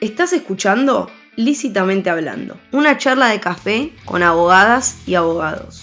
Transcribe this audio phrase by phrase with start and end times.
[0.00, 5.82] Estás escuchando Lícitamente Hablando, una charla de café con abogadas y abogados,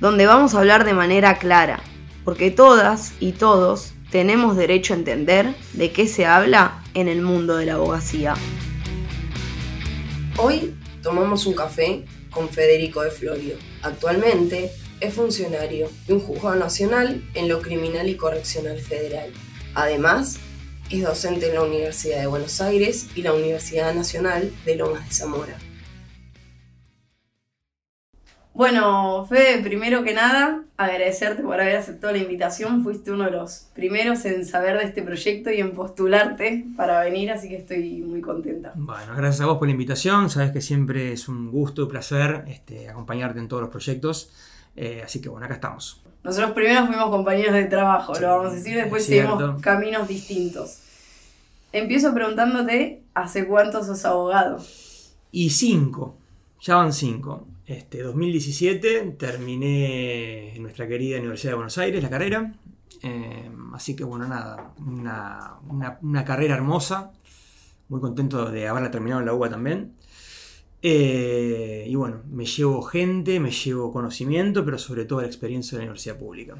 [0.00, 1.82] donde vamos a hablar de manera clara,
[2.24, 7.58] porque todas y todos tenemos derecho a entender de qué se habla en el mundo
[7.58, 8.32] de la abogacía.
[10.38, 13.56] Hoy tomamos un café con Federico de Florio.
[13.82, 19.30] Actualmente es funcionario de un juzgado nacional en lo criminal y correccional federal.
[19.74, 20.40] Además,
[20.90, 25.14] es docente en la Universidad de Buenos Aires y la Universidad Nacional de Lomas de
[25.14, 25.56] Zamora.
[28.58, 32.82] Bueno, Fede, primero que nada, agradecerte por haber aceptado la invitación.
[32.82, 37.30] Fuiste uno de los primeros en saber de este proyecto y en postularte para venir,
[37.30, 38.72] así que estoy muy contenta.
[38.74, 40.28] Bueno, gracias a vos por la invitación.
[40.28, 44.32] Sabes que siempre es un gusto y placer este, acompañarte en todos los proyectos.
[44.80, 46.00] Eh, así que bueno, acá estamos.
[46.22, 50.78] Nosotros primero fuimos compañeros de trabajo, lo vamos a decir, después seguimos caminos distintos.
[51.72, 54.58] Empiezo preguntándote, ¿hace cuánto sos abogado?
[55.32, 56.16] Y cinco,
[56.60, 57.48] ya van cinco.
[57.66, 62.54] Este, 2017 terminé en nuestra querida Universidad de Buenos Aires la carrera.
[63.02, 64.74] Eh, así que bueno, nada,
[66.00, 67.10] una, carrera hermosa.
[67.88, 69.97] Muy contento de haberla terminado en la UBA también.
[70.82, 75.84] Eh, y bueno, me llevo gente, me llevo conocimiento, pero sobre todo la experiencia de
[75.84, 76.54] la universidad pública.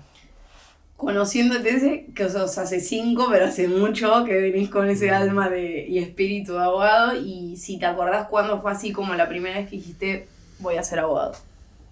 [0.97, 5.99] Conociéndote, que sos hace cinco, pero hace mucho que venís con ese alma de, y
[5.99, 7.17] espíritu de abogado.
[7.17, 10.27] Y si te acordás cuándo fue así como la primera vez que dijiste,
[10.59, 11.35] voy a ser abogado.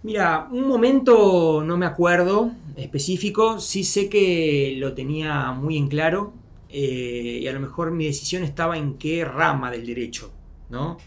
[0.02, 6.32] Mira, un momento no me acuerdo específico, sí sé que lo tenía muy en claro
[6.68, 10.30] eh, y a lo mejor mi decisión estaba en qué rama del derecho,
[10.68, 10.98] ¿no?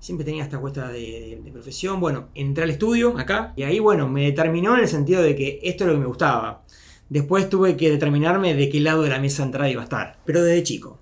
[0.00, 2.00] Siempre tenía esta cuesta de, profesión.
[2.00, 5.60] Bueno, entré al estudio acá y ahí, bueno, me determinó en el sentido de que
[5.62, 6.62] esto es lo que me gustaba.
[7.08, 10.18] Después tuve que determinarme de qué lado de la mesa de entrada iba a estar,
[10.24, 10.98] pero desde chico.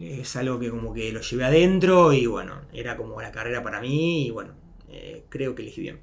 [0.00, 3.80] Es algo que como que lo llevé adentro y bueno, era como la carrera para
[3.80, 4.52] mí y bueno,
[4.88, 5.98] eh, creo que elegí bien.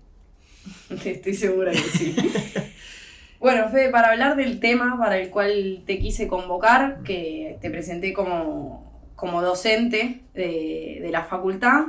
[1.06, 2.16] Estoy segura que sí.
[3.40, 8.14] bueno, Fede, para hablar del tema para el cual te quise convocar, que te presenté
[8.14, 11.86] como, como docente de, de la facultad,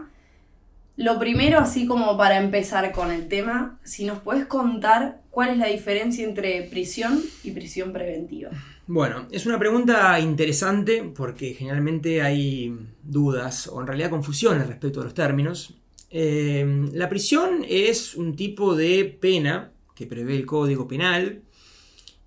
[0.96, 5.58] lo primero, así como para empezar con el tema, si nos puedes contar cuál es
[5.58, 8.50] la diferencia entre prisión y prisión preventiva.
[8.86, 15.04] Bueno, es una pregunta interesante porque generalmente hay dudas o en realidad confusiones respecto a
[15.04, 15.74] los términos.
[16.10, 21.42] Eh, la prisión es un tipo de pena que prevé el Código Penal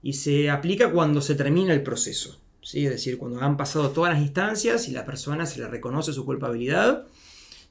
[0.02, 2.42] y se aplica cuando se termina el proceso.
[2.62, 2.86] ¿sí?
[2.86, 6.26] Es decir, cuando han pasado todas las instancias y la persona se le reconoce su
[6.26, 7.06] culpabilidad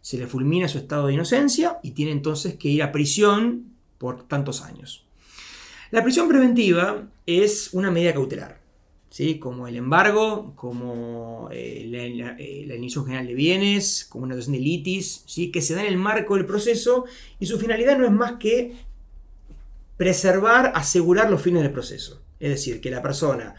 [0.06, 4.22] se le fulmina su estado de inocencia y tiene entonces que ir a prisión por
[4.28, 5.04] tantos años.
[5.90, 8.60] La prisión preventiva es una medida cautelar,
[9.10, 9.40] ¿sí?
[9.40, 15.24] como el embargo, como eh, la, eh, general de bienes, como una dotación de litis,
[15.26, 15.50] ¿sí?
[15.50, 17.06] que se da en el marco del proceso
[17.40, 18.76] y su finalidad no es más que
[19.96, 22.22] preservar, asegurar los fines del proceso.
[22.38, 23.56] Es decir, que la persona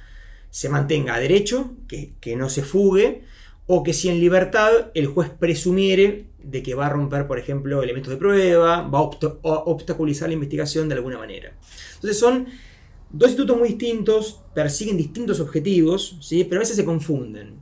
[0.49, 3.25] se mantenga a derecho, que, que no se fugue,
[3.67, 7.83] o que si en libertad el juez presumiere de que va a romper, por ejemplo,
[7.83, 9.01] elementos de prueba, va a
[9.65, 11.53] obstaculizar la investigación de alguna manera.
[11.95, 12.47] Entonces son
[13.09, 16.43] dos institutos muy distintos, persiguen distintos objetivos, ¿sí?
[16.45, 17.55] pero a veces se confunden.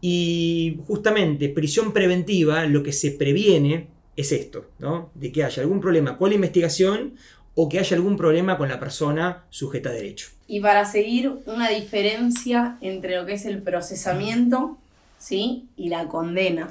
[0.00, 5.10] Y justamente prisión preventiva, lo que se previene es esto, ¿no?
[5.14, 7.14] de que haya algún problema con la investigación
[7.54, 10.28] o que haya algún problema con la persona sujeta a derecho.
[10.46, 14.78] Y para seguir una diferencia entre lo que es el procesamiento
[15.18, 15.68] ¿sí?
[15.76, 16.68] y la condena.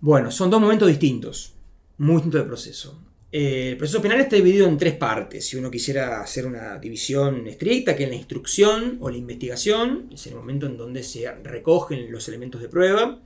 [0.00, 1.54] Bueno, son dos momentos distintos,
[1.96, 3.02] muy distintos del proceso.
[3.32, 5.44] Eh, el proceso penal está dividido en tres partes.
[5.44, 10.24] Si uno quisiera hacer una división estricta, que es la instrucción o la investigación, es
[10.28, 13.20] el momento en donde se recogen los elementos de prueba.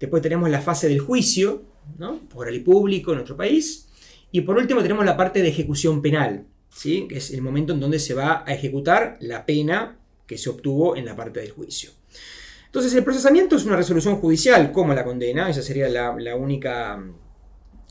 [0.00, 1.62] Después tenemos la fase del juicio,
[1.96, 2.18] ¿no?
[2.28, 3.88] por el público en nuestro país.
[4.32, 6.44] Y por último tenemos la parte de ejecución penal,
[6.74, 7.06] ¿sí?
[7.08, 10.96] que es el momento en donde se va a ejecutar la pena que se obtuvo
[10.96, 11.99] en la parte del juicio.
[12.70, 17.14] Entonces, el procesamiento es una resolución judicial, como la condena, esa sería la, única mm,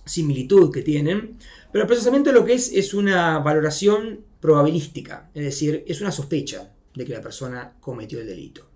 [0.05, 1.37] similitud que tienen.
[1.69, 6.71] Pero el procesamiento lo que es es una valoración probabilística, es decir, es una sospecha
[6.95, 8.69] de que la persona cometió el delito.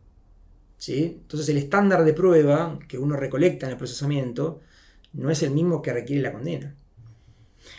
[0.78, 1.20] ¿Sí?
[1.22, 4.60] Entonces el estándar de prueba que uno recolecta en el procesamiento
[5.14, 6.76] no es el mismo que requiere la condena.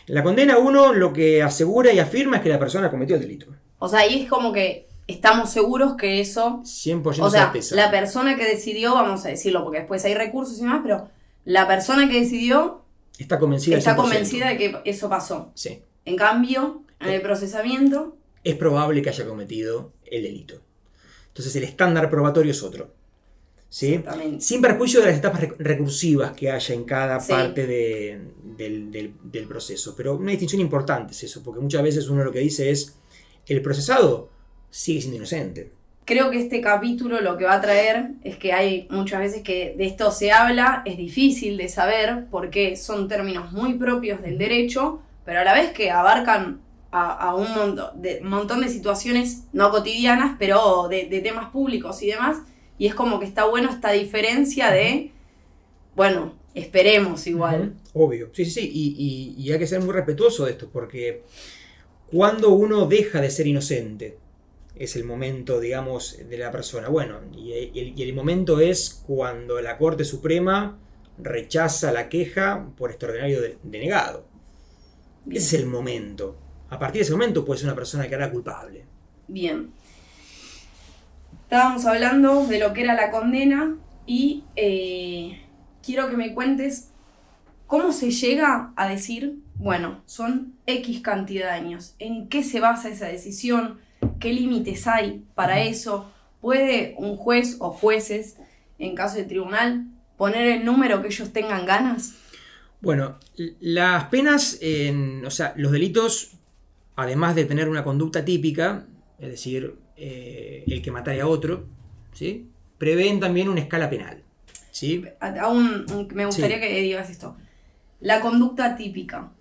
[0.07, 3.21] En la condena uno lo que asegura y afirma es que la persona cometió el
[3.21, 3.45] delito.
[3.77, 6.61] O sea, ahí es como que estamos seguros que eso...
[6.63, 10.61] 100% o sea, la persona que decidió, vamos a decirlo, porque después hay recursos y
[10.61, 11.09] demás, pero
[11.43, 12.83] la persona que decidió...
[13.17, 15.51] Está convencida, está convencida de que eso pasó.
[15.53, 15.81] Sí.
[16.05, 18.17] En cambio, en el procesamiento...
[18.43, 20.61] Es probable que haya cometido el delito.
[21.27, 22.91] Entonces el estándar probatorio es otro.
[23.69, 24.01] ¿sí?
[24.39, 29.93] Sin perjuicio de las etapas recursivas que haya en cada parte del, proceso.
[29.97, 32.95] Pero una distinción importante es eso, porque muchas veces uno lo que dice es,
[33.47, 34.29] el procesado
[34.75, 35.71] sigue siendo inocente.
[36.03, 39.73] Creo que este capítulo lo que va a traer es que hay muchas veces que
[39.77, 45.01] de esto se habla, es difícil de saber porque son términos muy propios del derecho,
[45.23, 46.59] pero a la vez que abarcan
[46.91, 52.37] a, un montón de, montón de situaciones no cotidianas, pero de, temas públicos y demás,
[52.77, 55.11] y es como que está bueno esta diferencia de,
[55.95, 57.73] bueno, esperemos igual.
[57.93, 61.23] Obvio, sí, sí, sí, y, y hay que ser muy respetuoso de esto, porque
[62.11, 64.17] cuando uno deja de ser inocente,
[64.75, 66.89] es el momento, digamos, de la persona.
[66.89, 67.53] Bueno, y
[68.01, 70.77] el, momento es cuando la Corte Suprema
[71.17, 74.25] rechaza la queja por extraordinario denegado.
[75.29, 76.37] Ese es el momento.
[76.69, 78.85] A partir de ese momento puede ser una persona que era culpable.
[79.27, 79.71] Bien.
[81.43, 85.41] Estábamos hablando de lo que era la condena y eh,
[85.83, 86.89] quiero que me cuentes
[87.67, 91.95] cómo se llega a decir, bueno, son X cantidad de años.
[91.99, 93.79] ¿En qué se basa esa decisión?
[94.19, 96.11] ¿Qué límites hay para eso?
[96.41, 98.37] ¿Puede un juez o jueces,
[98.79, 102.15] en caso de tribunal, poner el número que ellos tengan ganas?
[102.81, 103.17] Bueno,
[103.59, 104.59] las penas,
[105.25, 106.33] o sea, los delitos,
[106.95, 108.85] además de tener una conducta típica,
[109.19, 111.65] es decir, eh, el que matare a otro,
[112.13, 112.49] ¿sí?
[112.77, 114.21] prevén también una escala penal.
[114.71, 115.05] ¿sí?
[115.41, 117.35] Aún me gustaría que digas esto.
[118.01, 119.31] La conducta típica.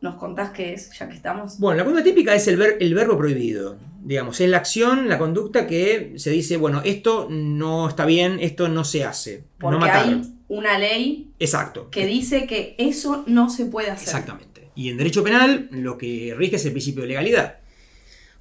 [0.00, 1.58] ¿Nos contás qué es, ya que estamos?
[1.58, 3.76] Bueno, la conducta típica es el, el verbo prohibido.
[4.02, 8.68] Digamos, es la acción, la conducta que se dice, bueno, esto no está bien, esto
[8.68, 9.44] no se hace.
[9.58, 11.90] Porque no hay una ley Exacto.
[11.90, 14.08] que dice que eso no se puede hacer.
[14.08, 14.70] Exactamente.
[14.74, 17.58] Y en derecho penal lo que rige es el principio de legalidad.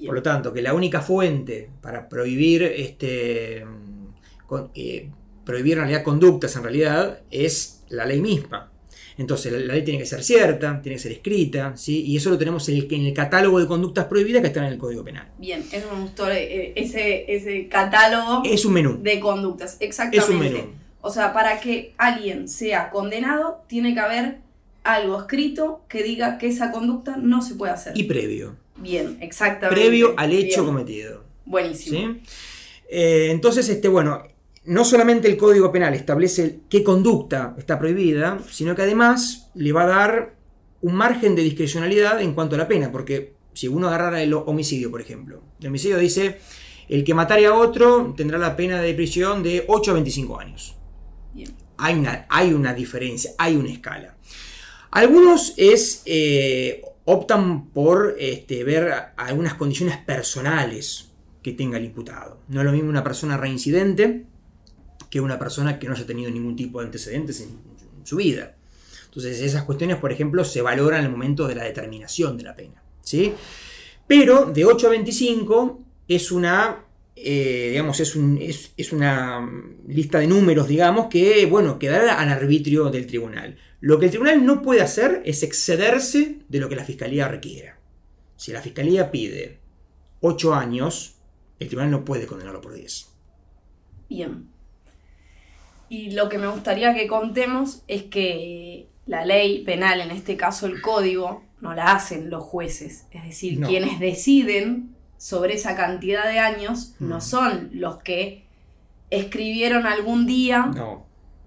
[0.06, 3.66] Por lo tanto, que la única fuente para prohibir este
[4.74, 5.10] eh,
[5.46, 8.72] prohibir en realidad conductas en realidad es la ley misma.
[9.20, 12.06] Entonces la, ley tiene que ser cierta, tiene que ser escrita, ¿sí?
[12.06, 15.04] y eso lo tenemos en el, catálogo de conductas prohibidas que está en el Código
[15.04, 15.28] Penal.
[15.38, 18.98] Bien, eso me gustó, eh, ese, ese catálogo es un menú.
[19.04, 20.26] de conductas, exactamente.
[20.26, 20.72] Es un menú.
[21.02, 24.38] O sea, para que alguien sea condenado, tiene que haber
[24.86, 27.98] algo escrito que diga que esa conducta no se puede hacer.
[27.98, 28.56] Y previo.
[28.78, 29.82] Bien, exactamente.
[29.82, 31.26] Previo al hecho cometido.
[31.44, 32.16] Buenísimo.
[32.88, 34.24] Eh, entonces, este, bueno,
[34.70, 39.84] no solamente el Código Penal establece qué conducta está prohibida, sino que además le va
[39.84, 40.36] a dar
[40.82, 44.92] un margen de discrecionalidad en cuanto a la pena, porque si uno agarrara el homicidio,
[44.92, 46.38] por ejemplo, el homicidio dice,
[46.88, 50.76] el que matare a otro tendrá la pena de prisión de 8 a 25 años.
[51.78, 54.18] Hay, una, hay una diferencia, hay una escala.
[54.92, 61.12] Algunos es, eh, optan por este, ver algunas condiciones personales
[61.42, 62.42] que tenga el imputado.
[62.50, 64.28] No es lo mismo una persona reincidente
[65.10, 68.56] que una persona que no haya tenido ningún tipo de antecedentes en, su vida.
[69.06, 72.56] Entonces esas cuestiones, por ejemplo, se valoran en el momento de la determinación de la
[72.56, 72.82] pena.
[73.04, 73.34] ¿sí?
[74.08, 76.86] Pero de 8 a 25 es una,
[77.16, 78.16] eh, digamos, es,
[78.94, 79.48] una
[79.88, 83.58] lista de números, digamos, que, bueno, quedará al arbitrio del tribunal.
[83.82, 87.80] Lo que el tribunal no puede hacer es excederse de lo que la fiscalía requiera.
[88.36, 89.60] Si la fiscalía pide
[90.22, 91.16] 8 años,
[91.60, 93.08] el tribunal no puede condenarlo por 10.
[94.10, 94.59] Bien.
[95.90, 100.68] Y lo que me gustaría que contemos es que la ley penal, en este caso
[100.68, 103.06] el código, no la hacen los jueces.
[103.12, 107.22] Es decir, quienes deciden sobre esa cantidad de años no mm.
[107.22, 108.46] son los que
[109.10, 110.72] escribieron algún día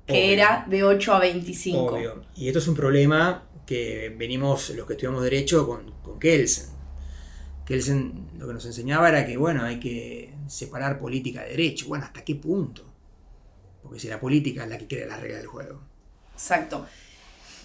[0.07, 1.79] que era de 8 a 25.
[1.79, 2.23] Obvio.
[2.35, 6.71] Y esto es un problema que venimos los que estudiamos derecho con, con Kelsen.
[7.65, 11.87] Kelsen lo que nos enseñaba era que, bueno, hay que separar política de derecho.
[11.87, 12.92] Bueno, ¿hasta qué punto?
[13.83, 15.81] Porque si la política es la que crea la regla del juego.
[16.35, 16.87] Exacto.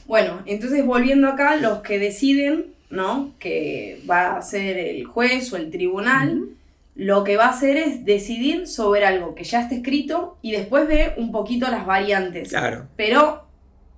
[0.05, 3.33] Bueno, entonces volviendo acá, los que deciden, ¿no?
[3.39, 6.49] Que va a ser el juez o el tribunal,
[6.95, 10.87] lo que va a hacer es decidir sobre algo que ya está escrito y después
[10.87, 12.49] ve un poquito las variantes.
[12.49, 12.87] Claro.
[12.95, 13.45] Pero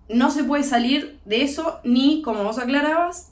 [0.09, 3.31] no se puede salir de eso ni, como vos aclarabas,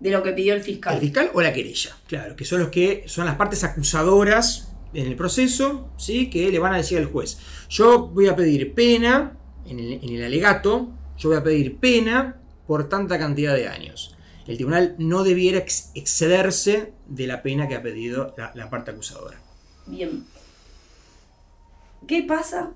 [0.00, 0.94] de lo que pidió el fiscal.
[0.96, 5.06] El fiscal o la querella, claro, que son los que son las partes acusadoras en
[5.06, 6.30] el proceso, ¿sí?
[6.30, 7.38] que le van a decir al juez,
[7.68, 13.18] yo voy a pedir pena, en el, alegato, yo voy a pedir pena por tanta
[13.18, 14.16] cantidad de años.
[14.46, 19.38] El tribunal no debiera excederse de la pena que ha pedido la, parte acusadora.
[19.86, 20.24] Bien.
[22.06, 22.72] ¿Qué pasa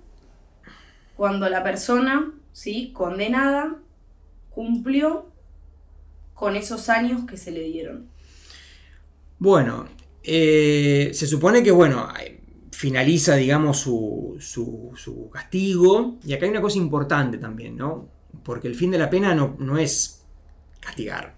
[1.17, 2.93] cuando la persona, ¿sí?
[2.93, 3.76] condenada,
[4.50, 5.31] cumplió
[6.35, 8.09] con esos años que se le dieron?
[9.38, 9.87] Bueno,
[10.22, 12.08] eh, se supone que, bueno,
[12.72, 16.18] finaliza, digamos, su, su- castigo.
[16.24, 18.08] Y acá hay una cosa importante también, ¿no?
[18.42, 20.22] Porque el fin de la pena no, no es
[20.80, 21.36] castigar.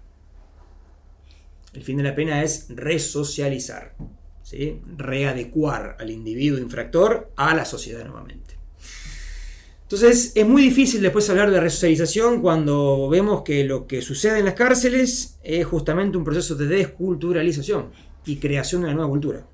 [1.73, 3.95] El fin de la pena es resocializar,
[4.43, 4.79] ¿sí?
[4.95, 8.55] readecuar al individuo infractor a la sociedad nuevamente.
[9.81, 14.45] Entonces es muy difícil después hablar de resocialización cuando vemos que lo que sucede en
[14.45, 17.89] las cárceles es justamente un proceso de desculturalización
[18.25, 19.45] y creación de una nueva cultura.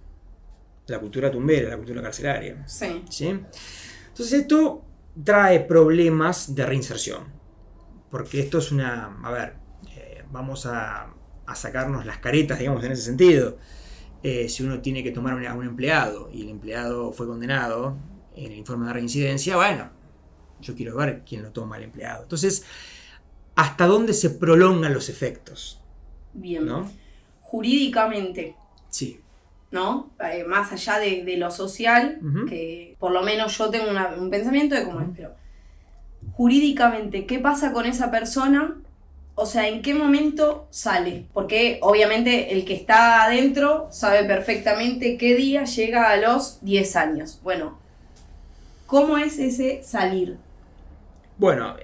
[0.88, 2.68] La cultura tumbera, la cultura carcelaria.
[2.68, 3.04] Sí.
[3.10, 3.28] ¿sí?
[3.28, 4.84] Entonces esto
[5.24, 7.24] trae problemas de reinserción.
[8.10, 9.18] Porque esto es una...
[9.24, 9.54] A ver,
[9.96, 11.14] eh, vamos a,
[11.46, 13.58] a sacarnos las caretas, digamos, en ese sentido.
[14.22, 17.98] Eh, si uno tiene que tomar a un empleado y el empleado fue condenado
[18.36, 19.90] en el informe de reincidencia, bueno,
[20.62, 22.24] yo quiero ver quién lo toma el empleado.
[22.24, 22.66] Entonces,
[23.56, 25.82] ¿hasta dónde se prolongan los efectos?
[26.34, 26.66] Bien.
[26.66, 26.92] ¿No?
[27.42, 28.56] Jurídicamente,
[28.89, 29.19] Sí.
[29.72, 30.10] ¿no?
[30.34, 32.19] Eh, más allá de, de lo social,
[32.50, 35.31] que por lo menos yo tengo una- un pensamiento de cómo es, pero
[36.34, 38.75] jurídicamente, ¿qué pasa con esa persona?
[39.36, 41.25] O sea, ¿en qué momento sale?
[41.34, 47.39] Porque obviamente el que está adentro sabe perfectamente qué día llega a los 10 años.
[47.43, 47.77] Bueno,
[48.86, 50.38] ¿cómo es ese salir?
[51.38, 51.75] Bueno,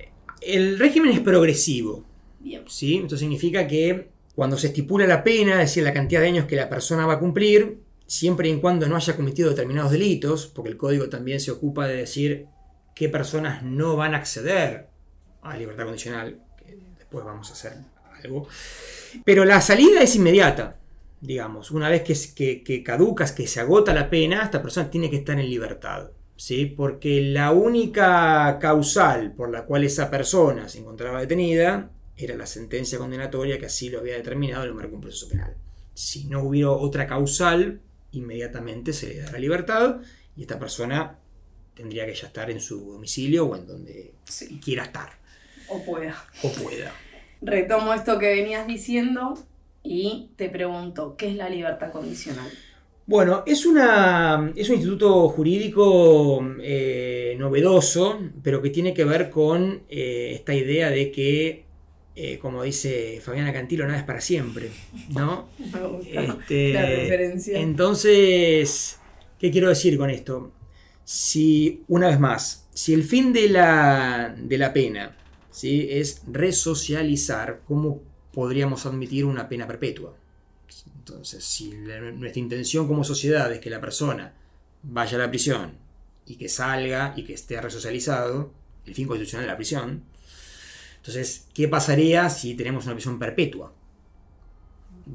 [0.41, 2.03] el régimen es progresivo.
[2.39, 2.63] Bien.
[2.67, 2.97] ¿sí?
[3.03, 6.57] Esto significa que cuando se estipula la pena, es decir, la cantidad de años que
[6.57, 10.69] la persona va a cumplir, siempre y en cuando no haya cometido determinados delitos, porque
[10.69, 12.47] el código también se ocupa de decir
[12.93, 14.89] qué personas no van a acceder
[15.41, 17.73] a libertad condicional, que después vamos a hacer
[18.23, 18.47] algo.
[19.23, 20.77] Pero la salida es inmediata,
[21.21, 21.71] digamos.
[21.71, 25.39] Una vez que, que, caducas, que se agota la pena, esta persona tiene que estar
[25.39, 26.09] en libertad.
[26.35, 26.65] ¿sí?
[26.65, 32.97] Porque la única causal por la cual esa persona se encontraba detenida era la sentencia
[32.97, 35.55] condenatoria que así lo había determinado en el marco de un proceso penal.
[35.93, 37.81] Si no hubiera otra causal,
[38.11, 39.97] inmediatamente se le da la libertad
[40.35, 41.19] y esta persona
[41.73, 44.59] tendría que ya estar en su domicilio o en donde Sí.
[44.63, 45.09] quiera estar
[45.69, 46.15] O pueda.
[46.43, 46.93] o pueda.
[47.41, 49.37] Retomo esto que venías diciendo
[49.83, 52.49] y te pregunto, ¿qué es la libertad condicional?
[53.07, 59.83] Bueno, es, una, es un instituto jurídico eh, novedoso, pero que tiene que ver con
[59.89, 61.64] eh, esta idea de que,
[62.15, 64.71] eh, como dice Fabiana Cantilo, nada es para siempre,
[65.09, 65.49] ¿no?
[65.59, 67.59] Gusta Este, la referencia.
[67.59, 68.97] Entonces,
[69.39, 70.51] ¿qué quiero decir con esto?
[71.03, 75.15] Si, una vez más, si el fin de la, de la pena
[75.51, 75.87] ¿sí?
[75.89, 78.01] es resocializar, ¿cómo
[78.33, 80.15] podríamos admitir una pena perpetua?
[80.97, 84.33] Entonces, si la- nuestra intención como sociedad es que la persona
[84.83, 85.73] vaya a la prisión
[86.25, 88.51] y que salga y que esté resocializado,
[88.85, 90.03] el fin constitucional de la prisión,
[91.05, 93.71] entonces, ¿qué pasaría si tenemos una prisión perpetua?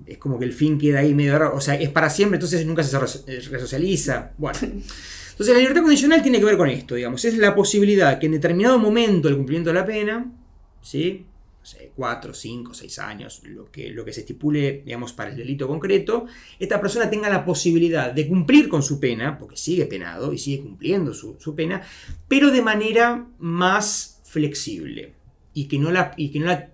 [0.07, 1.57] Es como que el fin queda ahí medio raro.
[1.57, 4.31] O sea, es para siempre, entonces nunca se eh, resocializa.
[4.39, 4.57] Bueno.
[4.63, 7.25] Entonces, la libertad condicional tiene que ver con esto, digamos.
[7.25, 10.33] Es la posibilidad que en determinado momento del cumplimiento de la pena,
[10.81, 11.27] ¿sí?
[11.59, 15.37] No sé, cuatro, cinco, seis años, lo que, lo que se estipule, digamos, para el
[15.37, 16.27] delito concreto,
[16.61, 20.63] esta persona tenga la posibilidad de cumplir con su pena, porque sigue penado y sigue
[20.63, 21.83] cumpliendo su, su pena,
[22.29, 25.20] pero de manera más flexible
[25.55, 26.71] y que no la, y que no la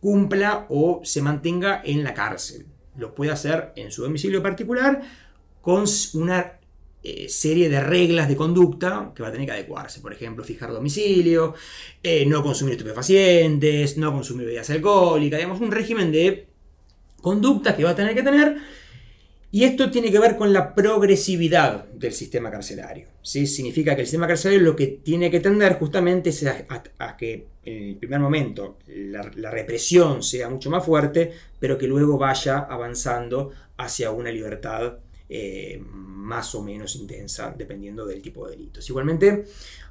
[0.00, 2.66] cumpla o se mantenga en la cárcel.
[2.96, 5.00] Lo puede hacer en su domicilio particular
[5.60, 5.84] con
[6.14, 6.60] una
[7.02, 10.00] eh, serie de reglas de conducta que va a tener que adecuarse.
[10.00, 11.54] Por ejemplo, fijar domicilio,
[12.02, 16.48] eh, no consumir estupefacientes, no consumir bebidas alcohólicas, digamos, un régimen de
[17.22, 18.58] conductas que va a tener que tener.
[19.52, 23.08] Y esto tiene que ver con la progresividad del sistema carcelario.
[23.20, 23.46] ¿sí?
[23.48, 27.16] Significa que el sistema carcelario lo que tiene que tender justamente es a, a- a
[27.16, 32.16] que en el primer momento la, la represión sea mucho más fuerte, pero que luego
[32.16, 38.88] vaya avanzando hacia una libertad eh, más o menos intensa, dependiendo del tipo de delitos.
[38.88, 39.44] Igualmente,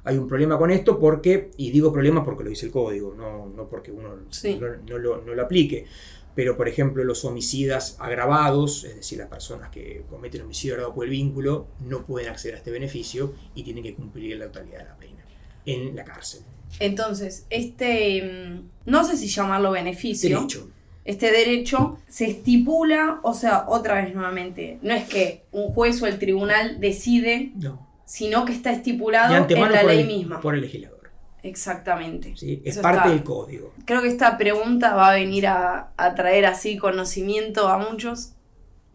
[0.04, 3.46] hay un problema con esto porque, y digo problema porque lo dice el código, no,
[3.46, 4.58] no porque uno Sí.
[4.60, 5.86] no, no lo, no lo aplique.
[6.34, 11.04] Pero, por ejemplo, los homicidas agravados, es decir, las personas que cometen homicidio agravado por
[11.04, 14.84] el vínculo, no pueden acceder a este beneficio y tienen que cumplir la totalidad de
[14.84, 15.24] la pena
[15.66, 16.42] en la cárcel.
[16.78, 20.70] Entonces, este, mm, no sé si llamarlo beneficio, Derecho.
[21.04, 26.06] este derecho se estipula, o sea, otra vez nuevamente, no es que un juez o
[26.06, 27.88] el tribunal decide, No.
[28.06, 30.40] sino que está estipulado en la ley el, misma.
[30.40, 30.99] por el legislador.
[31.42, 32.34] Exactamente.
[32.36, 32.60] ¿sí?
[32.64, 33.72] Es Eso parte está- del código.
[33.84, 38.32] Creo que esta pregunta va a venir a, a traer así conocimiento a muchos.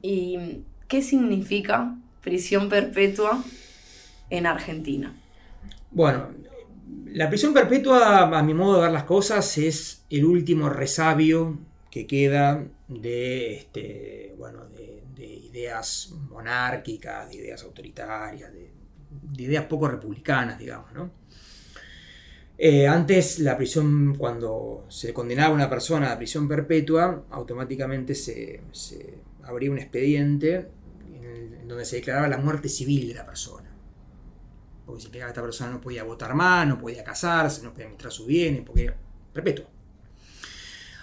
[0.02, 3.44] ¿Y qué significa prisión perpetua
[4.30, 5.14] en Argentina?
[5.92, 6.30] Bueno,
[7.08, 11.58] la prisión perpetua, a mi modo de ver las cosas, es el último resabio
[11.90, 18.70] que queda de, este, bueno, de, ideas monárquicas, de ideas autoritarias, de,
[19.38, 21.10] ideas poco republicanas, digamos, ¿no?
[22.58, 28.62] Eh, antes la prisión, cuando se condenaba a una persona a prisión perpetua, automáticamente se,
[29.44, 30.70] abría un expediente
[31.14, 33.70] en, donde se declaraba la muerte civil de la persona.
[34.86, 38.14] Porque significaba que esta persona no podía votar más, no podía casarse, no podía administrar
[38.14, 38.98] sus bienes, porque era
[39.34, 39.66] perpetua.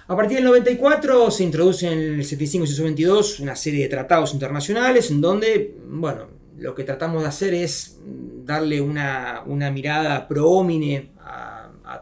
[0.09, 4.33] A partir del 94 se introduce en el 75 y 122 una serie de tratados
[4.33, 6.29] internacionales en donde, bueno,
[6.59, 7.99] lo que tratamos de hacer es
[8.45, 10.65] darle una, mirada pro a,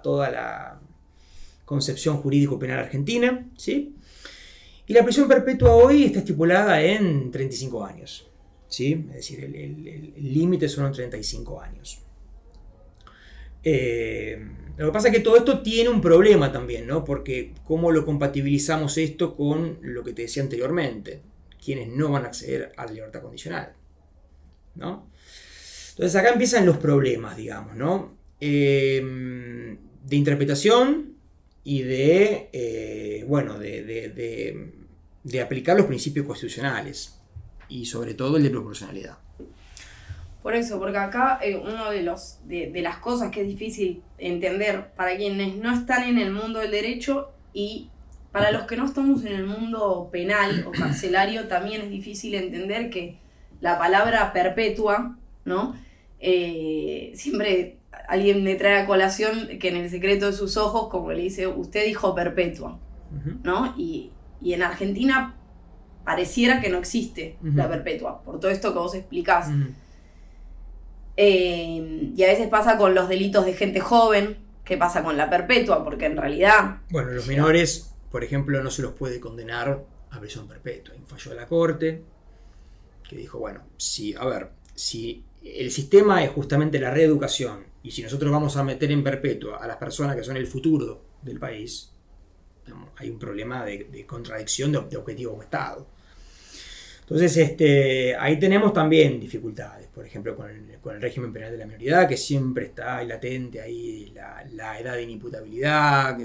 [0.03, 0.81] toda la
[1.65, 3.95] concepción jurídico-penal argentina, ¿sí?
[4.87, 8.29] Y la prisión perpetua hoy está estipulada en 35 años,
[8.67, 9.07] ¿sí?
[9.11, 12.03] Es decir, el límite son 35 años.
[13.63, 14.43] Eh,
[14.77, 17.05] lo que pasa es que todo esto tiene un problema también, ¿no?
[17.05, 21.23] Porque cómo lo compatibilizamos esto con lo que te decía anteriormente,
[21.63, 23.75] quienes no van a acceder a la libertad condicional,
[24.75, 25.11] ¿no?
[25.91, 28.17] Entonces acá empiezan los problemas, digamos, ¿no?
[28.41, 31.15] Eh, de interpretación
[31.65, 34.73] y de, eh, bueno, de,
[35.23, 37.21] de aplicar los principios constitucionales
[37.69, 39.19] y sobre todo el de proporcionalidad.
[40.43, 44.91] Por eso, porque acá eh, uno de los de, las cosas que es difícil entender
[44.97, 47.91] para quienes no están en el mundo del derecho y
[48.33, 52.89] para los que no estamos en el mundo penal o carcelario también es difícil entender
[52.89, 53.19] que
[53.61, 55.77] la palabra perpetua, ¿no?
[56.21, 57.77] Eh, siempre
[58.11, 61.47] alguien me trae a colación que en el secreto de sus ojos, como le dice,
[61.47, 62.77] usted dijo perpetua,
[63.45, 63.73] ¿no?
[63.79, 64.11] Y,
[64.43, 65.37] en Argentina
[66.05, 69.49] pareciera que no existe la perpetua, por todo esto que vos explicás.
[71.17, 75.31] Eh, y a veces pasa con los delitos de gente joven, que pasa con la
[75.31, 76.79] perpetua, porque en realidad...
[76.91, 80.95] Bueno, los menores, por ejemplo, no se los puede condenar a prisión perpetua.
[80.95, 82.03] Hay un fallo de la Corte
[83.09, 88.03] que dijo, bueno, si, a ver, si el sistema es justamente la reeducación y si
[88.03, 91.93] nosotros vamos a meter en perpetua a las personas que son el futuro del país,
[92.97, 95.87] hay un problema de, contradicción de, de como Estado.
[97.11, 102.09] Entonces, este, ahí tenemos también dificultades, por ejemplo, con el, régimen penal de la minoridad,
[102.09, 106.17] que siempre está latente ahí la, edad de inimputabilidad,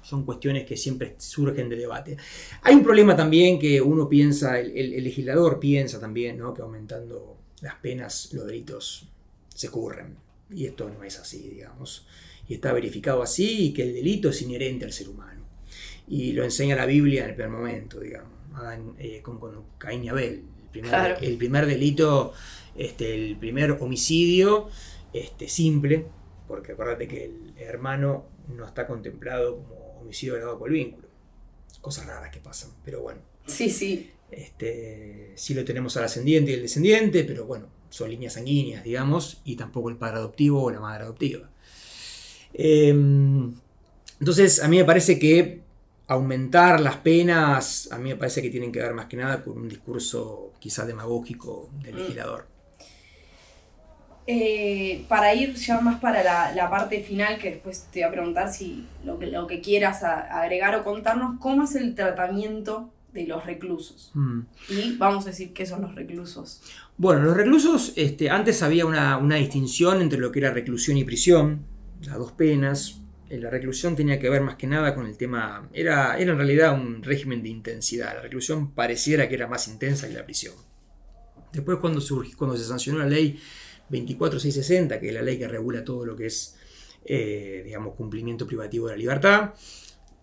[0.00, 2.16] son cuestiones que siempre surgen de debate.
[2.62, 6.54] Hay un problema también que uno piensa, el, legislador piensa también, ¿no?
[6.54, 9.06] que aumentando las penas los delitos
[9.54, 10.23] se curren.
[10.50, 12.06] Y esto no es así, digamos.
[12.48, 15.44] Y está verificado así y que el delito es inherente al ser humano.
[16.06, 18.34] Y lo enseña la Biblia en el primer momento, digamos.
[18.98, 19.40] Eh, con,
[19.78, 20.44] Caín y Abel.
[20.72, 22.32] El primer, delito,
[22.76, 24.68] este, el primer homicidio
[25.12, 26.06] este, simple,
[26.48, 31.08] porque acuérdate que el hermano no está contemplado como homicidio grabado por el vínculo.
[31.80, 33.20] Cosas raras que pasan, pero bueno.
[33.46, 34.10] Sí, sí.
[34.30, 39.40] Este, sí lo tenemos al ascendiente y el descendiente, pero bueno, son líneas sanguíneas, digamos,
[39.44, 41.48] y tampoco el padre adoptivo o la madre adoptiva.
[42.52, 43.54] Em,
[44.18, 45.60] entonces, a mí me parece que
[46.08, 49.58] aumentar las penas, a mí me parece que tienen que ver más que nada con
[49.58, 51.98] un discurso quizás demagógico del mm.
[51.98, 52.48] legislador.
[54.26, 58.52] Eh, para ir ya más para la, parte final, que después te voy a preguntar
[58.52, 63.46] si lo que, lo que quieras agregar o contarnos, ¿cómo es el tratamiento de los
[63.46, 64.10] reclusos?
[64.14, 64.40] Mm.
[64.68, 66.60] Y vamos a decir qué son los reclusos.
[66.98, 71.04] Bueno, los reclusos, este, antes había una, una distinción entre lo que era reclusión y
[71.04, 71.64] prisión,
[72.02, 73.00] las dos penas,
[73.30, 76.36] eh, la reclusión tenía que ver más que nada con el tema, era, era en
[76.36, 80.54] realidad un régimen de intensidad, la reclusión pareciera que era más intensa que la prisión.
[81.52, 82.02] Después cuando,
[82.36, 83.38] cuando se sancionó la ley
[83.88, 86.56] 24660, que es la ley que regula todo lo que es,
[87.04, 89.54] eh, digamos, cumplimiento privativo de la libertad,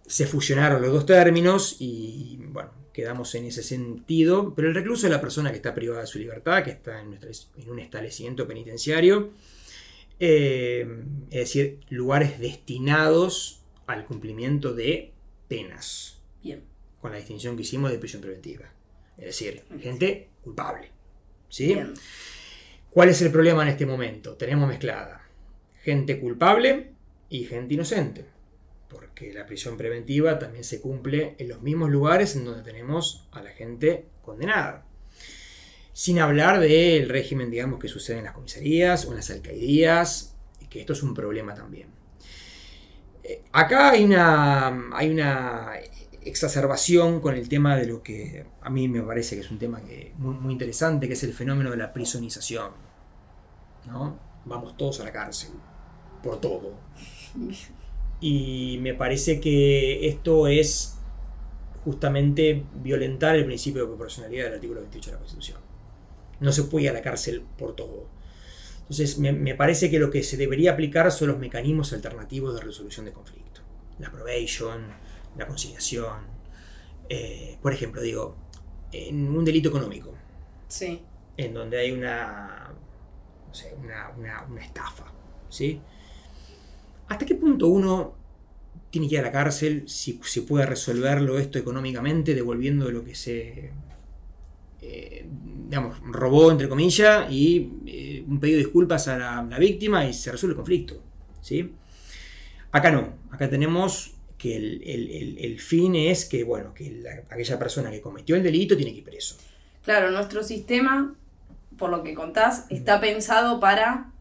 [0.05, 5.11] se fusionaron los dos términos y, bueno, quedamos en ese sentido, pero el recluso es
[5.11, 7.17] la persona que está privada de su libertad, que está en,
[7.67, 9.31] un establecimiento penitenciario,
[10.19, 10.87] eh,
[11.29, 15.11] es decir, lugares destinados al cumplimiento de
[15.47, 16.21] penas.
[16.43, 16.63] Bien.
[16.99, 18.71] Con la distinción que hicimos de prisión preventiva.
[19.17, 20.89] Es decir, gente culpable.
[21.49, 21.77] ¿Sí?
[22.91, 24.35] ¿Cuál es el problema en este momento?
[24.35, 25.21] Tenemos mezclada
[25.83, 26.91] gente culpable
[27.29, 28.25] y gente inocente.
[28.91, 33.41] Porque la prisión preventiva también se cumple en los mismos lugares en donde tenemos a
[33.41, 34.85] la gente condenada.
[35.93, 40.35] Sin hablar del régimen, digamos, que sucede en las comisarías o en las alcaldías,
[40.71, 41.89] que esto es un problema también.
[43.23, 45.73] Eh, acá hay una,
[46.23, 49.81] exacerbación con el tema de lo que a mí me parece que es un tema
[50.17, 52.71] muy, interesante, que es el fenómeno de la prisonización.
[53.85, 54.17] ¿no?
[54.45, 55.51] Vamos todos a la cárcel,
[56.23, 56.79] por todo.
[58.21, 60.99] Y me parece que esto es
[61.83, 65.59] justamente violentar el principio de proporcionalidad del artículo 28 de la Constitución.
[66.39, 68.07] No se puede ir a la cárcel por todo.
[68.81, 73.05] Entonces, me, parece que lo que se debería aplicar son los mecanismos alternativos de resolución
[73.05, 73.61] de conflicto.
[73.99, 74.85] La probation,
[75.37, 76.19] la conciliación.
[77.09, 78.35] Eh, por ejemplo, digo,
[78.91, 80.13] en un delito económico.
[80.67, 81.01] Sí.
[81.37, 82.73] En donde hay una,
[83.47, 84.11] no sé, una,
[84.47, 85.05] una estafa.
[85.49, 85.81] ¿Sí?
[87.11, 88.15] ¿Hasta qué punto uno
[88.89, 93.15] tiene que ir a la cárcel si se puede resolverlo esto económicamente, devolviendo lo que
[93.15, 93.71] se
[94.81, 95.25] eh,
[95.67, 100.31] digamos, robó, entre comillas, y eh, un pedido de disculpas a la, víctima y se
[100.31, 101.01] resuelve el conflicto.
[101.41, 101.73] ¿sí?
[102.71, 108.37] Acá no, acá tenemos que el, fin es que, bueno, que aquella persona que cometió
[108.37, 109.35] el delito tiene que ir preso.
[109.83, 111.13] Claro, nuestro sistema,
[111.77, 114.11] por lo que contás, está pensado para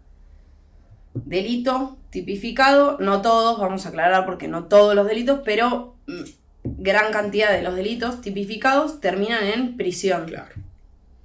[1.14, 6.22] delito tipificado, no todos, vamos a aclarar porque no todos los delitos, pero mm,
[6.64, 10.26] gran cantidad de los delitos tipificados terminan en prisión.
[10.26, 10.54] Claro.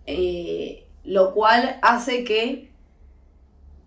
[0.06, 2.70] Eh, lo cual hace que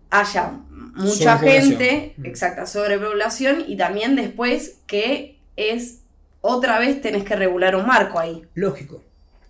[0.09, 0.59] haya
[0.95, 6.01] mucha gente, exacta, sobrepoblación y también después que es
[6.41, 8.43] otra vez tenés que regular un marco ahí.
[8.55, 9.01] Lógico,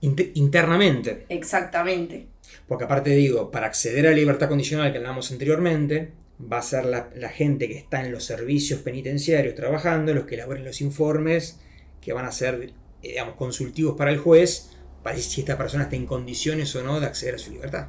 [0.02, 1.26] internamente.
[1.30, 2.28] Exactamente.
[2.68, 6.86] Porque aparte digo, para acceder a la libertad condicional que hablamos anteriormente, va a ser
[6.86, 11.60] la, gente que está en los servicios penitenciarios trabajando, los que elaboren los informes,
[12.02, 12.72] que van a ser,
[13.02, 14.72] digamos, consultivos para el juez,
[15.04, 17.88] para decir si esta persona está en condiciones o no de acceder a su libertad.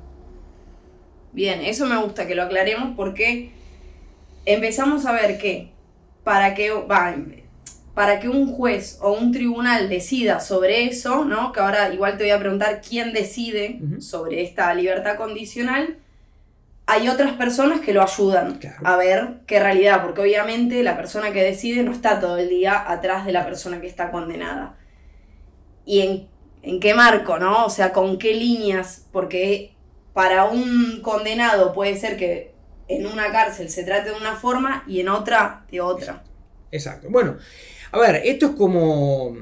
[1.32, 3.52] Bien, eso me gusta que lo aclaremos porque
[4.44, 5.70] empezamos a ver que
[6.24, 6.72] para que,
[7.94, 11.52] para que un juez o un tribunal decida sobre eso, ¿no?
[11.52, 15.98] Que ahora igual te voy a preguntar quién decide sobre esta libertad condicional,
[16.90, 21.40] hay otras personas que lo ayudan a ver qué realidad, porque obviamente la persona que
[21.40, 24.76] decide no está todo el día atrás de la persona que está condenada.
[25.86, 26.28] ¿Y
[26.62, 27.66] en, qué marco, no?
[27.66, 29.72] O sea, con qué líneas, porque
[30.14, 32.54] para un condenado puede ser que
[32.88, 36.24] en una cárcel se trate de una forma y en otra de otra.
[36.72, 37.06] Exacto.
[37.08, 37.36] Bueno,
[37.92, 39.36] a ver, esto es como,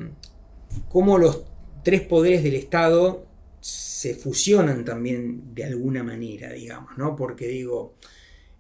[0.91, 1.45] como los
[1.83, 3.25] tres poderes del Estado
[3.99, 7.17] se fusionan también de alguna manera, digamos, ¿no?
[7.17, 7.97] Porque digo,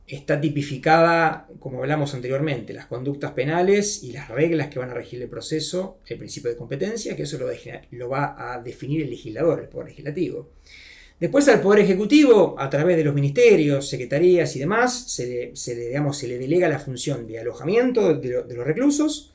[0.04, 5.22] está tipificada, como hablamos anteriormente, las conductas penales y las reglas que van a regir
[5.22, 9.68] el proceso, el principio de competencia, que eso lo, va a definir el legislador, el
[9.68, 10.50] Poder Legislativo.
[11.20, 16.18] Después al Poder Ejecutivo, a través de los ministerios, secretarías y demás, se le, digamos,
[16.18, 19.34] se le delega la función de alojamiento de, los reclusos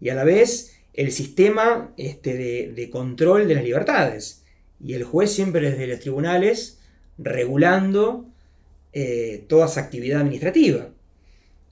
[0.00, 4.43] y a la vez el sistema este, de control de las libertades
[4.84, 6.78] y el juez siempre desde los tribunales
[7.16, 8.26] regulando
[8.92, 10.90] eh, toda esa actividad administrativa.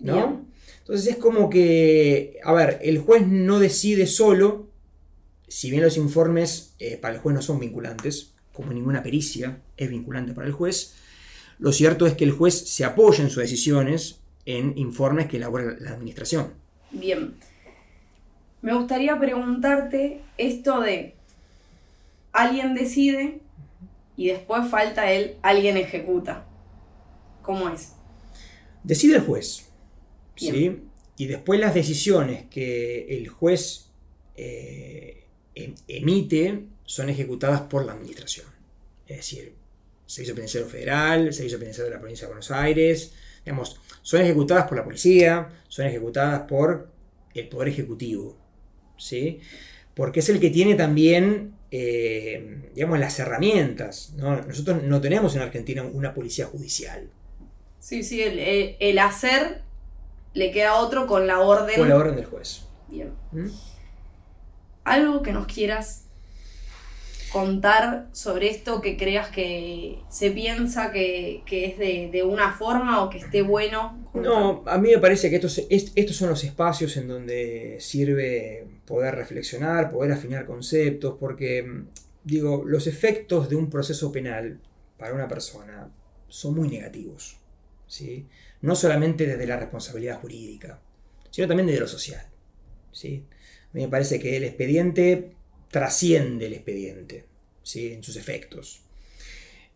[0.01, 0.46] ¿no?
[0.79, 4.68] Entonces es como que, a ver, el juez no decide solo,
[5.46, 9.90] si bien los informes eh, para el juez no son vinculantes, como ninguna pericia es
[9.90, 10.94] vinculante para el juez,
[11.59, 15.77] lo cierto es que el juez se apoya en sus decisiones en informes que elabora
[15.79, 16.55] la administración.
[16.90, 17.35] Bien.
[18.62, 21.14] Me gustaría preguntarte esto de
[22.33, 23.40] alguien decide
[24.16, 26.47] y después falta él, alguien ejecuta.
[27.42, 27.92] ¿Cómo es?
[28.83, 29.68] Decide el juez.
[30.37, 30.83] ¿sí?
[31.16, 33.90] Y después las decisiones que el juez
[34.37, 38.47] eh, em, emite son ejecutadas por la administración.
[39.07, 39.55] Es decir,
[40.07, 43.12] Servicio Penitenciario Federal, Servicio Penitenciario de la Provincia de Buenos Aires,
[43.45, 46.90] digamos, son ejecutadas por la policía, son ejecutadas por
[47.35, 48.37] el Poder Ejecutivo.
[48.97, 49.40] ¿sí?
[49.95, 54.13] Porque es el que tiene también eh, digamos, las herramientas.
[54.17, 57.09] Nosotros no tenemos en Argentina una policía judicial.
[57.81, 59.63] Sí, sí, el, hacer
[60.35, 61.79] le queda a otro con la orden.
[61.79, 62.67] Con la orden del juez.
[62.89, 63.15] Bien.
[63.33, 63.49] ¿Mm?
[64.85, 66.02] Algo que nos quieras
[67.33, 73.18] contar sobre esto que creas que se piensa que, es de, una forma o que
[73.18, 73.99] esté bueno?
[74.14, 79.14] No, a mí me parece que estos, estos son los espacios en donde sirve poder
[79.14, 81.66] reflexionar, poder afinar conceptos, porque
[82.25, 84.61] digo, los efectos de un proceso penal
[84.99, 85.90] para una persona
[86.29, 87.38] son muy negativos.
[87.87, 88.27] ¿sí?
[88.61, 90.81] No solamente desde la responsabilidad jurídica,
[91.31, 92.27] sino también desde lo social.
[92.90, 93.25] ¿sí?
[93.31, 95.33] A mí me parece que el expediente
[95.73, 97.25] trasciende el expediente
[97.63, 97.95] ¿sí?
[97.95, 98.83] en sus efectos.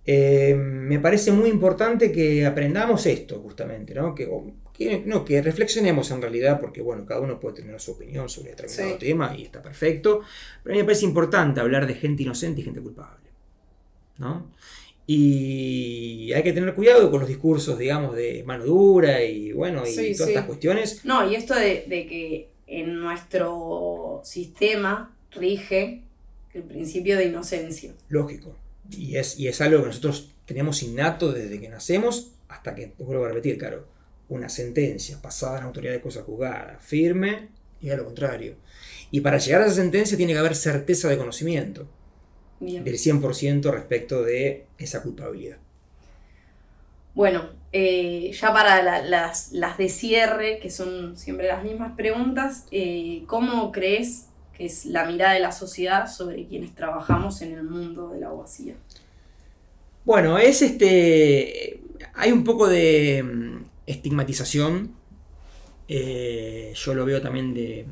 [0.04, 4.14] Eh, me parece muy importante que aprendamos esto, justamente, ¿no?
[4.14, 4.30] Que,
[5.06, 8.98] no, que reflexionemos en realidad, porque bueno, cada uno puede tener su opinión sobre determinado
[8.98, 10.20] tema y está perfecto,
[10.62, 13.30] pero a mí me parece importante hablar de gente inocente y gente culpable.
[14.18, 14.52] ¿no?
[15.06, 20.14] Y hay que tener cuidado con los discursos, digamos, de mano dura y bueno, y
[20.14, 21.04] todas estas cuestiones.
[21.04, 26.02] No, y esto de, de que en nuestro sistema rige
[26.54, 27.92] el principio de inocencia.
[28.08, 28.56] Lógico.
[28.90, 33.24] Y es, y es algo que nosotros tenemos innato desde que nacemos hasta que, vuelvo
[33.24, 33.86] a repetir, Caro,
[34.28, 37.48] una sentencia pasada en la autoridad de cosas juzgadas, firme,
[37.80, 38.54] y a lo contrario.
[39.10, 41.86] Y para llegar a esa sentencia tiene que haber certeza de conocimiento
[42.60, 42.82] Bien.
[42.84, 45.58] del 100% respecto de esa culpabilidad.
[47.14, 52.66] Bueno, eh, ya para la- las, las de cierre, que son siempre las mismas preguntas,
[52.70, 54.25] eh, ¿cómo crees
[54.56, 58.28] que es la mirada de la sociedad sobre quienes trabajamos en el mundo de la
[58.28, 58.76] abogacía?
[60.04, 61.82] Bueno, es este.
[62.14, 64.96] Hay un poco de mm, estigmatización.
[65.88, 67.86] eh, yo lo veo también de,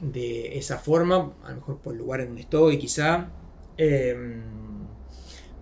[0.00, 3.30] de esa forma, a lo mejor por el lugar en donde estoy, quizá.
[3.78, 4.16] eh,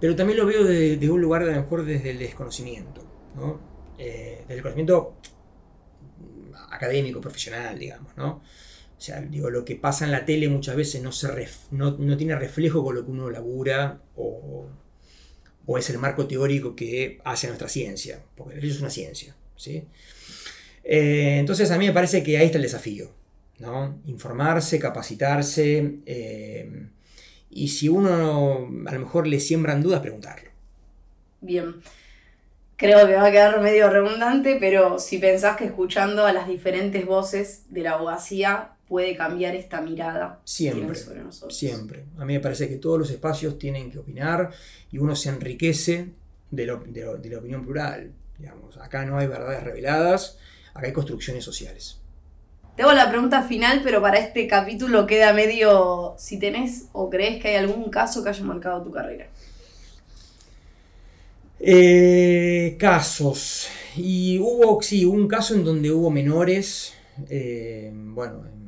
[0.01, 3.03] pero también lo veo de, de un lugar, a lo mejor desde el desconocimiento,
[3.35, 3.61] ¿no?
[3.99, 5.21] Eh, desde el conocimiento
[6.71, 8.43] académico, profesional, digamos, ¿no?
[8.97, 11.29] O sea, digo, lo que pasa en la tele muchas veces no, se
[11.71, 14.69] no, no tiene reflejo con lo que uno labura o,
[15.67, 19.37] o es el marco teórico que hace nuestra ciencia, porque el es una ciencia.
[19.57, 19.85] ¿sí?
[20.85, 23.11] Eh, entonces a mí me parece que ahí está el desafío,
[23.59, 24.01] ¿no?
[24.07, 26.87] informarse, capacitarse, eh,
[27.51, 30.51] y si uno a lo mejor le siembran dudas, preguntarlo.
[31.41, 31.77] Bien.
[32.77, 37.07] Creo que va a quedar medio redundante, pero si pensás que escuchando a las diferentes
[37.07, 40.95] voces de la abogacía puede cambiar esta mirada Siempre.
[40.95, 41.57] sobre nosotros.
[41.57, 42.05] Siempre.
[42.19, 44.51] A mí me parece que todos los espacios tienen que opinar
[44.93, 46.11] y uno se enriquece
[46.51, 48.13] de, lo- de lo- de la opinión plural.
[48.39, 48.77] Digamos.
[48.79, 50.39] Acá no hay verdades reveladas,
[50.75, 51.99] acá hay construcciones sociales.
[52.77, 57.49] Tengo la pregunta final, pero para este capítulo queda medio si tenés o crees que
[57.49, 59.29] hay algún caso que haya marcado tu carrera.
[61.59, 63.69] Eh, casos.
[63.97, 66.93] Y hubo, sí, hubo un caso en donde hubo menores,
[67.31, 68.66] eh, bueno, en,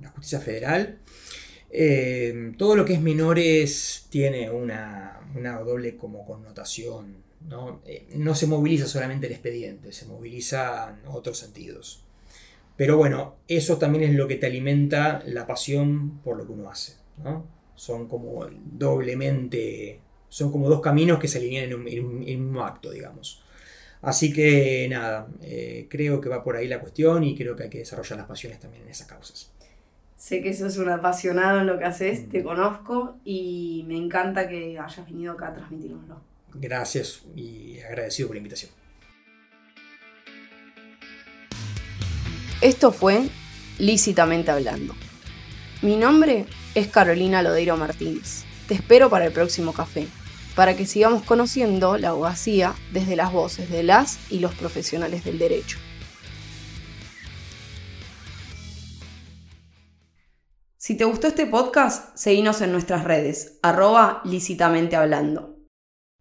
[0.00, 0.98] la justicia federal.
[1.70, 7.22] Eh, todo lo que es menores tiene una, una doble como connotación.
[7.48, 7.82] ¿no?
[7.86, 12.04] Eh, no se moviliza solamente el expediente, se movilizan otros sentidos.
[12.76, 16.70] Pero bueno, eso también es lo que te alimenta la pasión por lo que uno
[16.70, 16.94] hace.
[17.22, 17.46] ¿no?
[17.74, 22.90] Son como doblemente son como dos caminos que se alinean en un, en un- acto,
[22.90, 23.41] digamos.
[24.02, 27.70] Así que nada, eh, creo que va por ahí la cuestión y creo que hay
[27.70, 29.50] que desarrollar las pasiones también en esas causas.
[30.16, 32.28] Sé que sos un apasionado en lo que haces, Mm.
[32.30, 36.20] te conozco y me encanta que hayas venido acá a transmitirnoslo.
[36.54, 38.70] Gracias y agradecido por la invitación.
[42.60, 43.28] Esto fue
[43.78, 44.94] Lícitamente Hablando.
[45.80, 48.44] Mi nombre es Carolina Lodeiro Martínez.
[48.68, 50.06] Te espero para el próximo café,
[50.54, 55.38] para que sigamos conociendo la abogacía desde las voces de las y los profesionales del
[55.38, 55.78] derecho.
[60.76, 65.52] Si te gustó este podcast, seguinos en nuestras redes, arroba lícitamente hablando.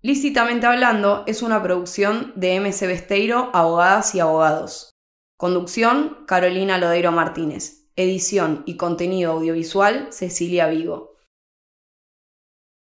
[0.04, 4.90] Lícitamente Hablando es una producción de MC Besteiro, Abogadas y Abogados.
[5.38, 7.92] Conducción, Carolina Lodeiro Martínez.
[7.96, 11.11] Edición y contenido audiovisual, Cecilia Vigo.